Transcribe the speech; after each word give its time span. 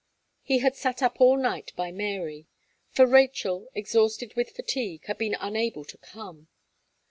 He 0.41 0.57
had 0.65 0.75
sat 0.75 1.03
up 1.03 1.21
all 1.21 1.37
night 1.37 1.73
by 1.75 1.91
Mary; 1.91 2.47
for 2.89 3.05
Rachel, 3.05 3.67
exhausted 3.75 4.33
with 4.33 4.49
fatigue, 4.49 5.05
had 5.05 5.19
been 5.19 5.35
unable 5.39 5.85
to 5.85 5.97
come. 5.99 6.47